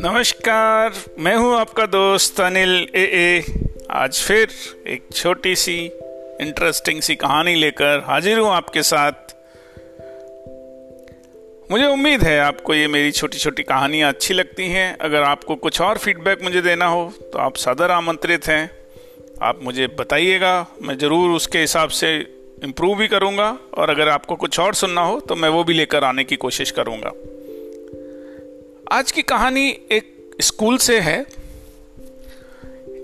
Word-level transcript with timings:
नमस्कार, 0.00 0.92
मैं 1.18 1.36
हूँ 1.36 1.56
आपका 1.56 1.86
दोस्त 1.86 2.40
अनिल 2.40 2.88
ए 2.96 3.02
ए। 3.02 3.44
आज 3.90 4.22
फिर 4.22 4.48
एक 4.86 5.08
छोटी 5.12 5.56
सी 5.56 5.84
इंटरेस्टिंग 6.40 7.00
सी 7.00 7.14
कहानी 7.14 7.54
लेकर 7.54 8.02
हाजिर 8.06 8.38
हूँ 8.38 8.48
आपके 8.48 8.82
साथ। 8.82 9.12
मुझे 11.70 11.86
उम्मीद 11.86 12.22
है 12.22 12.40
आपको 12.40 12.74
ये 12.74 12.88
मेरी 12.88 13.10
छोटी 13.10 13.38
छोटी 13.38 13.62
कहानियाँ 13.62 14.12
अच्छी 14.12 14.34
लगती 14.34 14.68
हैं। 14.68 14.98
अगर 14.98 15.22
आपको 15.22 15.56
कुछ 15.56 15.80
और 15.80 15.98
फीडबैक 15.98 16.42
मुझे 16.42 16.60
देना 16.60 16.86
हो 16.86 17.12
तो 17.32 17.38
आप 17.38 17.56
सदर 17.56 17.90
आमंत्रित 17.90 18.46
हैं। 18.46 18.70
आप 19.42 19.58
मुझे 19.62 19.86
बताइएगा, 19.86 20.66
मैं 20.82 20.98
ज़रूर 20.98 21.30
उसके 21.30 21.58
हिसाब 21.58 21.88
से 21.88 22.35
इम्प्रूव 22.64 22.98
भी 22.98 23.08
करूँगा 23.08 23.58
और 23.74 23.90
अगर 23.90 24.08
आपको 24.08 24.36
कुछ 24.36 24.60
और 24.60 24.74
सुनना 24.74 25.00
हो 25.00 25.20
तो 25.20 25.34
मैं 25.34 25.48
वो 25.48 25.64
भी 25.64 25.74
लेकर 25.74 26.04
आने 26.04 26.24
की 26.24 26.36
कोशिश 26.36 26.70
करूँगा। 26.70 27.08
आज 28.96 29.12
की 29.12 29.22
कहानी 29.22 29.68
एक 29.92 30.36
स्कूल 30.40 30.76
से 30.76 31.00
है। 31.00 31.20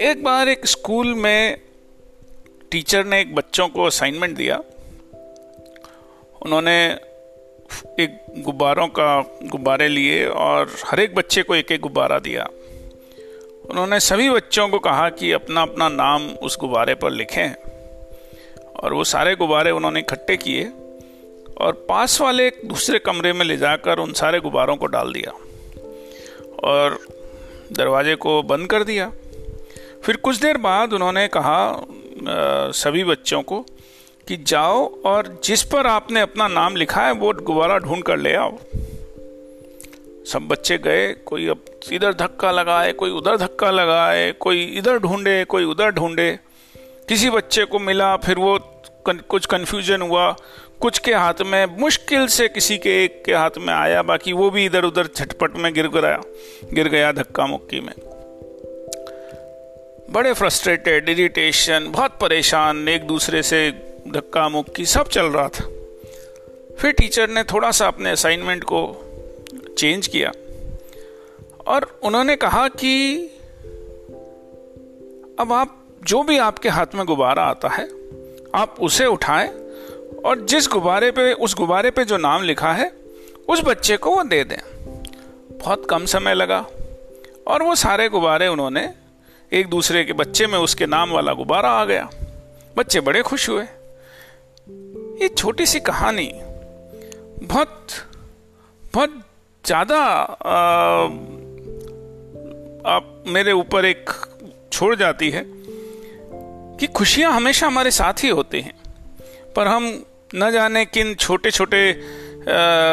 एक 0.00 0.22
बार 0.24 0.48
एक 0.48 0.66
स्कूल 0.66 1.14
में 1.14 1.58
टीचर 2.70 3.04
ने 3.04 3.20
एक 3.20 3.34
बच्चों 3.34 3.68
को 3.68 3.84
असाइनमेंट 3.84 4.36
दिया। 4.36 4.62
उन्होंने 6.42 6.86
एक 8.00 8.24
गुब्बारों 8.38 8.88
का 8.88 9.38
गुब्बारे 9.42 9.88
लिए 9.88 10.26
और 10.26 10.76
हर 10.86 11.00
एक 11.00 11.14
बच्चे 11.14 11.42
को 11.42 11.54
एक 11.54 11.72
एक 11.72 11.80
गुब्बारा 11.80 12.18
दिया। 12.18 12.48
उन्होंने 13.70 14.00
सभी 14.00 14.30
बच्चों 14.30 14.68
को 14.68 14.78
कहा 14.78 15.08
कि 15.10 15.32
अपना 15.32 15.62
अपना 15.62 15.88
नाम 15.88 16.28
उस 16.28 16.58
गुब्बारे 16.60 16.94
पर 16.94 17.10
लिखें। 17.10 17.54
और 18.82 18.92
वो 18.92 19.04
सारे 19.04 19.34
गुब्बारे 19.36 19.70
उन्होंने 19.70 20.00
इकट्ठे 20.00 20.36
किए 20.36 20.64
और 21.58 21.72
पास 21.88 22.20
वाले 22.20 22.46
एक 22.46 22.60
दूसरे 22.64 22.98
कमरे 22.98 23.32
में 23.32 23.44
ले 23.46 23.56
जाकर 23.56 23.98
उन 23.98 24.12
सारे 24.12 24.40
गुब्बारों 24.40 24.76
को 24.76 24.86
डाल 24.86 25.12
दिया 25.12 25.30
और 26.64 26.98
दरवाजे 27.72 28.14
को 28.16 28.42
बंद 28.42 28.66
कर 28.66 28.84
दिया। 28.84 29.10
फिर 30.04 30.16
कुछ 30.16 30.36
देर 30.36 30.56
बाद 30.58 30.92
उन्होंने 30.92 31.28
कहा 31.28 31.62
आ, 32.16 32.70
सभी 32.70 33.04
बच्चों 33.04 33.42
को 33.42 33.60
कि 34.28 34.36
जाओ 34.36 35.02
और 35.02 35.40
जिस 35.44 35.62
पर 35.62 35.86
आपने 35.86 36.20
अपना 36.20 36.48
नाम 36.48 36.76
लिखा 36.76 37.02
है 37.02 37.12
वो 37.12 37.32
गुब्बारा 37.32 37.78
ढूंढ 37.78 38.02
कर 38.02 38.16
ले 38.16 38.34
आओ। 38.34 38.58
सब 40.24 40.46
बच्चे 40.48 40.78
गए 40.78 41.12
कोई 41.26 41.46
अब 41.48 41.64
इधर 41.92 42.12
धक्का 42.12 42.50
लगाए 42.50 42.92
कोई 42.92 43.10
उधर 43.10 43.36
धक्का 43.36 43.70
लगाए 43.70 44.32
कोई 44.32 44.64
इधर 44.78 44.98
ढूंढे 44.98 45.44
कोई 45.44 45.64
उधर 45.64 45.90
ढूंढे। 45.90 46.38
किसी 47.08 47.30
बच्चे 47.30 47.64
को 47.64 47.78
मिला, 47.78 48.16
फिर 48.16 48.38
वो 48.38 48.58
कुछ 49.08 49.46
कन्फ्यूज़न 49.46 50.02
हुआ, 50.02 50.30
कुछ 50.80 50.98
के 50.98 51.14
हाथ 51.14 51.42
में, 51.46 51.66
मुश्किल 51.78 52.26
से 52.26 52.48
किसी 52.48 52.78
के 52.78 53.04
एक 53.04 53.24
के 53.24 53.34
हाथ 53.34 53.58
में 53.58 53.72
आया, 53.74 54.02
बाकी 54.02 54.32
वो 54.32 54.50
भी 54.50 54.64
इधर 54.64 54.84
उधर 54.84 55.08
झटपट 55.16 55.56
में 55.56 55.72
गिर 55.74 55.88
गया 55.88 56.20
गिर 56.74 56.88
गया 56.88 57.12
धक्का 57.12 57.46
मुक्की 57.46 57.80
में। 57.80 57.92
बड़े 60.10 60.32
फ्रस्ट्रेटेड 60.32 61.08
इरिटेशन 61.08 61.88
बहुत 61.90 62.18
परेशान, 62.20 62.88
एक 62.88 63.06
दूसरे 63.06 63.42
से 63.42 63.70
धक्का 64.08 64.48
मुक्की, 64.48 64.86
सब 64.86 65.08
चल 65.08 65.26
रहा 65.26 65.48
था। 65.48 65.64
फिर 66.78 66.92
टीचर 66.92 67.30
ने 67.30 67.42
थोड़ा 67.44 67.70
सा 67.70 67.86
अपने 67.86 68.10
असाइनमेंट 68.10 68.64
को 68.64 68.82
चेंज 69.78 70.06
किया, 70.06 70.32
और 71.66 71.98
उन्होंने 72.02 72.36
कहा 72.36 72.68
कि, 72.68 73.16
अब 75.38 75.52
आप 75.52 75.85
जो 76.06 76.22
भी 76.22 76.38
आपके 76.38 76.68
हाथ 76.68 76.94
में 76.94 77.04
गुब्बारा 77.06 77.42
आता 77.44 77.68
है, 77.68 77.84
आप 78.54 78.76
उसे 78.80 79.06
उठाएँ 79.06 79.48
और 80.24 80.40
जिस 80.40 80.68
गुब्बारे 80.68 81.10
पे, 81.10 81.32
उस 81.32 81.54
गुब्बारे 81.54 81.90
पे 81.90 82.04
जो 82.04 82.16
नाम 82.16 82.42
लिखा 82.42 82.72
है, 82.72 82.90
उस 83.48 83.62
बच्चे 83.64 83.96
को 83.96 84.10
वो 84.10 84.22
दे 84.24 84.42
दें। 84.44 84.58
बहुत 85.58 85.86
कम 85.90 86.04
समय 86.04 86.34
लगा 86.34 86.64
और 87.46 87.62
वो 87.62 87.74
सारे 87.74 88.08
गुब्बारे 88.08 88.48
उन्होंने, 88.48 88.88
एक 89.52 89.68
दूसरे 89.68 90.04
के 90.04 90.12
बच्चे 90.12 90.46
में 90.46 90.58
उसके 90.58 90.86
नाम 90.86 91.10
वाला 91.10 91.32
गुब्बारा 91.32 91.70
आ 91.70 91.84
गया। 91.84 92.08
बच्चे 92.76 93.00
बड़े 93.00 93.22
खुश 93.22 93.48
हुए। 93.48 93.64
ये 95.22 95.28
छोटी 95.28 95.66
सी 95.66 95.80
कहानी 95.80 96.30
बहुत 97.42 97.86
बहुत 98.94 99.22
ज़्यादा 99.64 99.98
आप 102.86 103.22
मेरे 103.26 103.52
ऊपर 103.52 103.84
एक 103.84 104.10
छोड़ 104.72 104.94
जाती 104.94 105.30
है। 105.30 105.55
कि 106.80 106.86
खुशियाँ 106.86 107.32
हमेशा 107.32 107.66
हमारे 107.66 107.90
साथ 107.90 108.24
ही 108.24 108.28
होती 108.28 108.60
हैं। 108.60 108.74
पर 109.56 109.66
हम 109.66 110.04
न 110.34 110.50
जाने 110.50 110.84
किन 110.84 111.14
छोटे 111.14 111.50
छोटे 111.50 111.92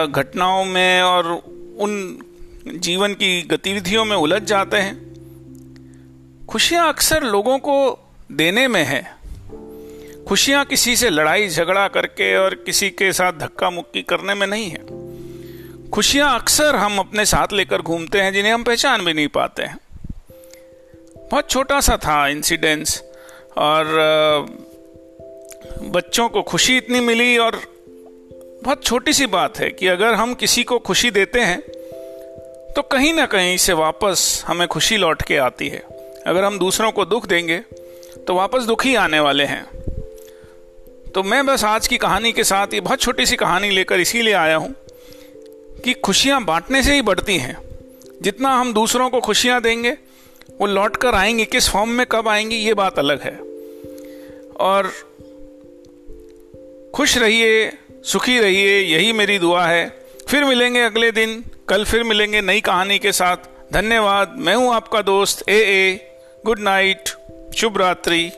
घटनाओं 0.07 0.65
में 0.65 1.01
और 1.01 1.25
उन 1.79 2.19
जीवन 2.75 3.13
की 3.13 3.41
गतिविधियों 3.41 4.05
में 4.05 4.15
उलझ 4.17 4.41
जाते 4.41 4.77
हैं। 4.77 6.45
खुशियाँ 6.49 6.87
अक्सर 6.89 7.23
लोगों 7.23 7.57
को 7.59 7.75
देने 8.31 8.67
में 8.67 8.83
है। 8.83 9.01
खुशियाँ 10.27 10.65
किसी 10.65 10.95
से 10.95 11.09
लड़ाई, 11.09 11.47
झगड़ा 11.49 11.87
करके 11.87 12.35
और 12.37 12.55
किसी 12.55 12.89
के 12.89 13.13
साथ 13.13 13.33
धक्का 13.33 13.69
मुक्की 13.69 14.01
करने 14.01 14.33
में 14.33 14.47
नहीं 14.47 14.69
है। 14.69 15.89
खुशियाँ 15.89 16.39
अक्सर 16.39 16.75
हम 16.75 16.97
अपने 16.97 17.25
साथ 17.25 17.53
लेकर 17.53 17.81
घूमते 17.81 18.21
हैं 18.21 18.33
जिन्हें 18.33 18.53
हम 18.53 18.63
पहचान 18.63 19.05
भी 19.05 19.13
नहीं 19.13 19.27
पाते 19.27 19.63
हैं। 19.63 19.77
बहुत 21.31 21.49
छोटा 21.49 21.79
सा 21.81 21.97
था 21.97 22.27
इंसिडेंस 22.27 23.01
और 23.57 23.85
बच्चों 25.81 26.29
को 26.29 26.41
खुशी 26.41 26.77
इतनी 26.77 26.99
मिली 26.99 27.37
और 27.37 27.61
बहुत 28.63 28.83
छोटी 28.83 29.13
सी 29.13 29.25
बात 29.25 29.59
है 29.59 29.71
कि 29.71 29.87
अगर 29.87 30.13
हम 30.13 30.33
किसी 30.33 30.63
को 30.63 30.79
खुशी 30.79 31.11
देते 31.11 31.39
हैं 31.39 31.59
तो 32.73 32.81
कहीं 32.81 33.13
ना 33.13 33.25
कहीं 33.25 33.57
से 33.57 33.73
वापस 33.73 34.43
हमें 34.47 34.67
खुशी 34.67 34.97
लौट 34.97 35.21
के 35.21 35.37
आती 35.37 35.67
है। 35.67 35.79
अगर 36.27 36.43
हम 36.43 36.59
दूसरों 36.59 36.91
को 36.91 37.05
दुख 37.05 37.25
देंगे 37.25 37.59
तो 38.27 38.35
वापस 38.35 38.63
दुख 38.63 38.87
आने 38.87 39.19
वाले 39.19 39.43
हैं। 39.43 39.65
तो 41.15 41.23
मैं 41.23 41.45
बस 41.45 41.63
आज 41.63 41.87
की 41.87 41.97
कहानी 41.97 42.31
के 42.31 42.43
साथ 42.43 42.67
ये 42.73 42.81
बहुत 42.81 42.99
छोटी 42.99 43.25
सी 43.25 43.35
कहानी 43.35 43.69
लेकर 43.69 43.99
इसीलिए 43.99 44.33
आया 44.33 44.55
हूँ 44.55 44.75
कि 45.83 45.93
खुशियाँ 45.93 46.43
बांटने 46.43 46.83
से 46.83 46.93
ही 46.93 47.01
बढ़ती 47.01 47.37
हैं। 47.37 47.57
जितना 48.21 48.49
हम 48.49 48.73
दूसरों 48.73 49.09
को 49.09 49.19
खुशियाँ 49.19 49.61
देंगे 49.61 49.97
वो 50.61 50.67
लौट 50.67 50.97
कर 50.97 51.15
आएँगे, 51.15 51.45
किस 51.45 51.69
फॉर्म 51.69 51.89
में 51.89 52.05
कब 52.05 52.27
आएँगी, 52.27 52.55
ये 52.55 52.73
बात 52.73 52.99
अलग 52.99 53.21
है। 53.21 53.39
और 54.59 54.91
खुश 56.95 57.17
रहिए, 57.17 57.71
सुखी 58.03 58.39
रहिए, 58.39 58.79
यही 58.79 59.13
मेरी 59.13 59.39
दुआ 59.39 59.65
है। 59.65 60.05
फिर 60.27 60.43
मिलेंगे 60.43 60.81
अगले 60.81 61.11
दिन, 61.11 61.45
कल 61.67 61.85
फिर 61.85 62.03
मिलेंगे 62.03 62.41
नई 62.41 62.61
कहानी 62.61 62.99
के 62.99 63.11
साथ। 63.11 63.37
धन्यवाद, 63.73 64.35
मैं 64.37 64.55
हूँ 64.55 64.73
आपका 64.73 65.01
दोस्त, 65.01 65.49
ए 65.49 65.59
ए, 65.59 66.11
गुड 66.45 66.59
नाइट, 66.59 67.09
शुभ 67.57 67.77
रात्रि। 67.77 68.31